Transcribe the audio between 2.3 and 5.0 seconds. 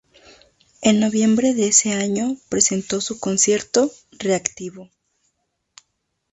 presentó su concierto "Re-activo".